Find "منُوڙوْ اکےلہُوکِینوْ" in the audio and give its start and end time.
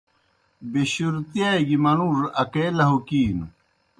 1.83-3.47